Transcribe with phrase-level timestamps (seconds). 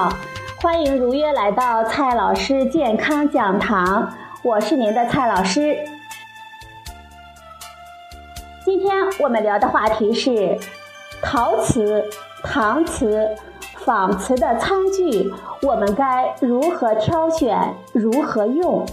[0.00, 0.16] 好
[0.62, 4.10] 欢迎如约来到蔡老师健康讲堂，
[4.42, 5.76] 我是您的蔡老师。
[8.64, 10.58] 今天我们聊的话题是
[11.20, 12.02] 陶瓷、
[12.42, 13.28] 搪瓷、
[13.84, 15.30] 仿瓷的餐具，
[15.60, 18.86] 我们该如何挑选、如何用？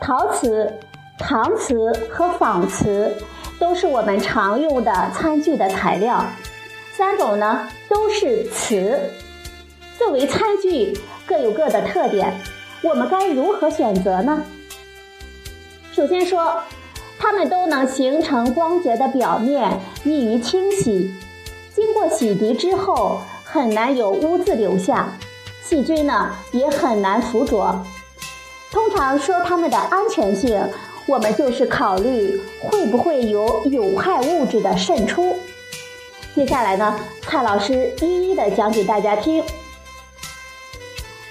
[0.00, 0.80] 陶瓷、
[1.20, 3.16] 搪瓷和仿瓷
[3.60, 6.24] 都是我们常用的餐具的材料，
[6.96, 8.98] 三种呢都是瓷。
[9.98, 12.32] 作为餐具，各有各的特点，
[12.80, 14.42] 我们该如何选择呢？
[15.92, 16.62] 首先说，
[17.18, 21.12] 它们都能形成光洁的表面，易于清洗。
[21.74, 25.12] 经过洗涤之后，很难有污渍留下，
[25.62, 27.84] 细菌呢也很难附着。
[28.72, 30.58] 通常说它们的安全性，
[31.06, 35.36] 我们就是考虑会不会有有害物质的渗出。
[36.36, 39.42] 接下来呢，蔡老师一一的讲给大家听。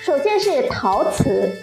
[0.02, 1.56] 首先是陶瓷。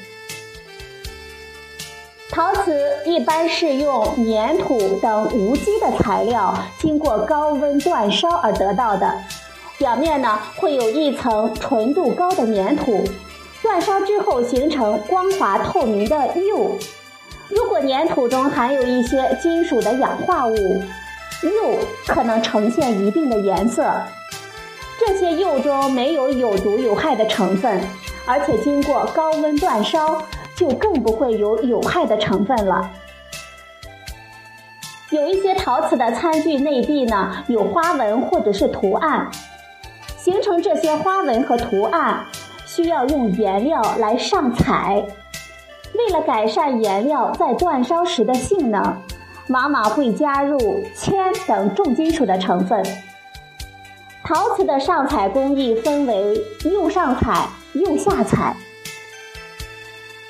[2.30, 9.12] 陶瓷一般是用粘土等无机的材料，经过高温煅烧而得到的，
[9.76, 13.04] 表面呢会有一层纯度高的粘土，
[13.60, 16.78] 煅烧之后形成光滑透明的釉。
[17.48, 20.80] 如果粘土中含有一些金属的氧化物，
[21.48, 23.92] 釉可能呈现一定的颜色。
[24.98, 27.80] 这些釉中没有有毒有害的成分，
[28.26, 30.22] 而且经过高温煅烧。
[30.54, 32.88] 就更不会有有害的成分了。
[35.10, 39.28] 有一些陶瓷的餐具内壁呢有花纹或者是图案，
[40.18, 42.26] 形成这些花纹和图案
[42.64, 45.02] 需要用颜料来上彩。
[45.94, 49.02] 为了改善颜料在煅烧时的性能，
[49.52, 52.82] 往往会加入铅等重金属的成分。
[54.24, 58.56] 陶瓷的上彩工艺分为釉上彩、釉下彩。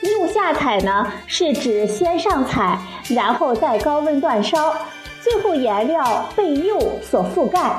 [0.01, 2.79] 釉下彩呢，是指先上彩，
[3.11, 4.75] 然后再高温煅烧，
[5.21, 7.77] 最后颜料被釉所覆盖。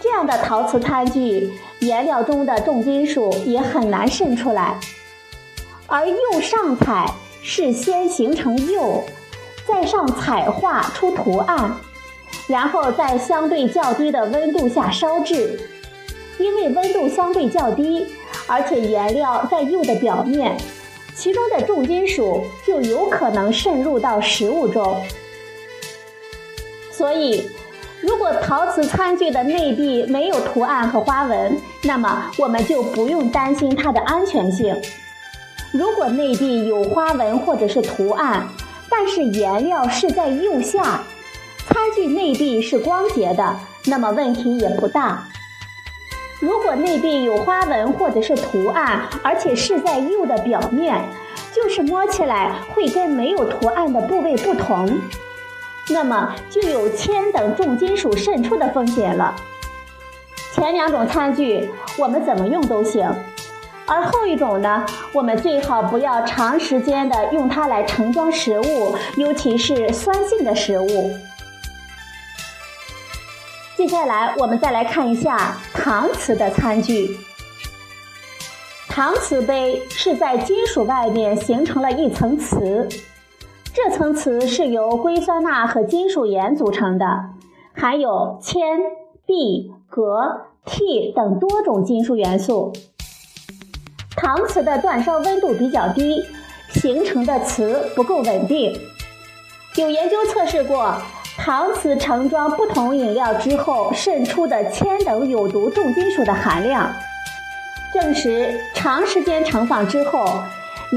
[0.00, 4.78] 这样的陶瓷餐具，颜料中的重金属也很难渗出来。
[5.88, 9.04] 而釉上彩是先形成釉，
[9.68, 11.76] 再上彩画出图案，
[12.46, 15.60] 然后在相对较低的温度下烧制。
[16.38, 18.06] 因为温度相对较低，
[18.46, 20.56] 而且颜料在釉的表面。
[21.16, 25.02] 其中的重金属就有可能渗入到食物中，
[26.92, 27.50] 所以，
[28.00, 34.80] 如果陶瓷餐具的内壁没有图案和花纹，那么我们就不用担心它的安全性。
[35.72, 38.48] 如果内壁有花纹或者是图案，
[38.90, 41.02] 但是颜料是在釉下，
[41.66, 43.56] 餐具内壁是光洁的，
[43.86, 45.24] 那么问题也不大。
[46.40, 51.04] 如果内壁有花纹或者是图案，而且是在釉的表面，
[51.52, 55.00] 就是摸起来会跟没有图案的部位不同，
[55.90, 59.34] 那么就有铅等重金属渗出的风险了。
[60.54, 61.68] 前两种餐具
[61.98, 63.12] 我们怎么用都行，
[63.88, 64.84] 而后一种呢，
[65.14, 71.10] 我们最好不要长时间的用它来盛装食物，尤其是酸性的食物。
[73.76, 77.16] 接下来，我们再来看一下搪瓷的餐具。
[78.90, 82.88] 搪瓷杯是在金属外面形成了一层瓷，
[83.72, 87.06] 这层瓷是由硅酸钠和金属盐组成的，
[87.72, 88.60] 含有铅、
[89.26, 90.02] 铋、镉、
[90.66, 92.72] 锑等多种金属元素。
[94.20, 96.24] 搪瓷的煅烧温度比较低，
[96.70, 98.78] 形成的瓷不够稳定。
[99.76, 100.94] 有研究测试过。
[101.40, 106.90] 搪瓷盛装不同饮料之后渗出的铅等有毒重金属的含量，
[107.94, 110.42] 证实长时间盛放之后，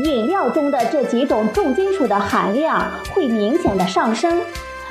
[0.03, 2.83] 饮料中的这几种重金属的含量
[3.13, 4.41] 会明显的上升，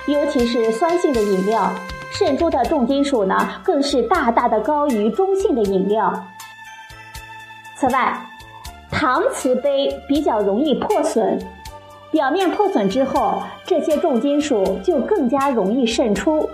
[0.06, 1.74] 尤其是酸性的饮料
[2.12, 6.26] 渗出的重金属呢，更是大大的高于中性的饮料。
[7.80, 8.14] 此外，
[8.92, 11.38] 搪瓷杯比较容易破损。
[12.10, 16.50] 表面破损之后，这些重金属就更加容易渗出。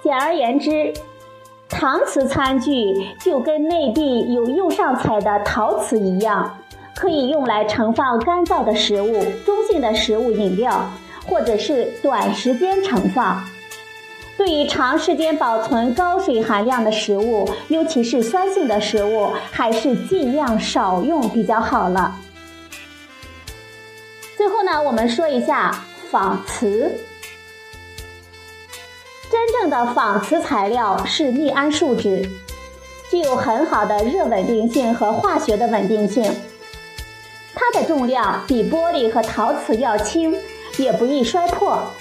[0.00, 0.92] 简而言之，
[1.68, 2.70] 搪瓷餐具
[3.20, 6.56] 就跟内壁有釉上彩的陶瓷一样，
[6.94, 10.88] 可以用来盛放干燥的食物、中性的食物、饮料，
[11.26, 13.42] 或者是短时间盛放。
[14.38, 22.14] 对于长时间保存高水含量的食物，尤其是酸性的食物，还是尽量少用比较好了。
[24.36, 26.92] 最后呢，我们说一下仿瓷。
[29.28, 32.30] 真正的仿瓷材料是密胺树脂，
[33.10, 36.24] 具有很好的热稳定性和化学的稳定性。
[37.56, 40.34] 它的重量比玻璃和陶瓷要轻，
[40.78, 41.92] 也不易摔破。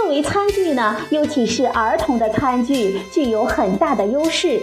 [0.00, 4.62] 作为餐具呢，尤其是儿童的餐具，具有很大的优势。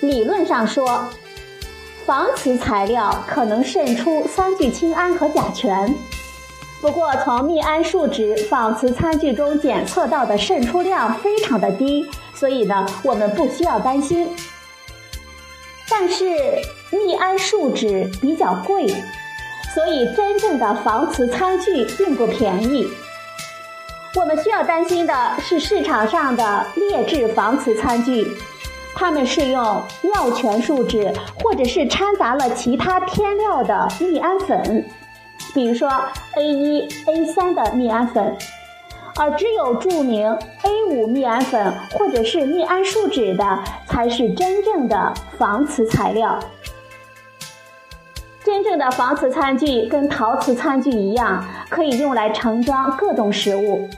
[0.00, 1.06] 理论上说，
[2.06, 5.94] 仿瓷材料可能渗出三聚氰胺和甲醛。
[6.80, 14.26] 不过，从密胺树脂仿瓷餐具中检测到的渗出量非常的低，所以呢，我们不需要担心。
[15.90, 16.34] 但是。
[16.92, 18.88] 密胺树脂比较贵，
[19.72, 22.88] 所以真正的仿瓷餐具并不便宜。
[24.16, 28.26] 我们需要担心的是市场上的劣质防瓷餐具，
[28.92, 31.12] 它们是用药醛树脂
[31.42, 34.84] 或者是掺杂了其他添料的密胺粉，
[35.54, 35.88] 比如说
[36.36, 38.36] A 一、A 三的密胺粉。
[39.16, 40.26] 而只有注明
[40.62, 46.38] A 五密胺粉或者是密胺树脂的，才是真正的防瓷材料。
[48.50, 53.88] 真正的仿瓷餐具跟陶瓷餐具一样，可以用来盛装各种食物。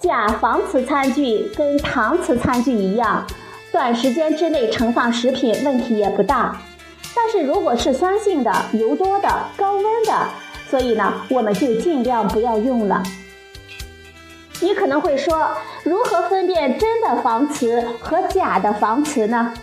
[0.00, 3.24] 假仿瓷餐具跟搪瓷餐具一样，
[3.70, 6.60] 短时间之内盛放食品问题也不大。
[7.14, 10.26] 但是如果是酸性的、油多的、高温的，
[10.68, 13.00] 所以呢，我们就尽量不要用了。
[14.60, 15.50] 你可能会说，
[15.84, 19.54] 如何分辨真的仿瓷和假的仿瓷呢？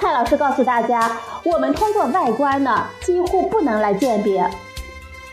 [0.00, 1.10] 蔡老师告诉大家，
[1.42, 4.48] 我们通过外观呢，几乎不能来鉴别，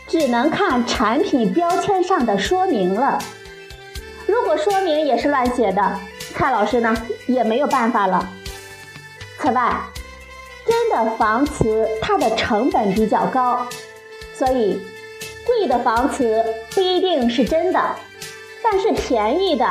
[0.08, 3.16] 只能看产品标签上的说明了。
[4.26, 6.00] 如果说明也是乱写的，
[6.34, 6.96] 蔡老师呢
[7.28, 8.28] 也没有办法了。
[9.38, 9.72] 此外，
[10.66, 13.64] 真的仿瓷它的成本比较高，
[14.34, 14.82] 所以
[15.46, 17.80] 贵的仿瓷不一定是真的，
[18.64, 19.64] 但是便宜的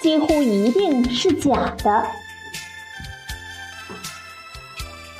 [0.00, 2.06] 几乎一定是假的。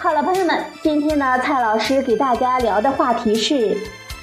[0.01, 3.77] 好了，朋友们，今天呢，蔡老师给大家聊的话题是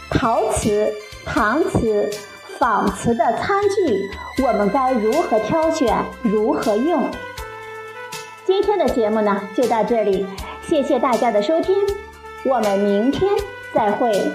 [0.10, 0.90] 陶瓷、
[1.28, 2.10] 搪瓷、
[2.58, 4.10] 仿瓷的餐具，
[4.42, 7.04] 我们该如何挑选，如何用？
[8.46, 10.26] 今天的节目呢，就到这里，
[10.66, 11.76] 谢谢大家的收听，
[12.46, 13.30] 我们明天
[13.74, 14.32] 再会。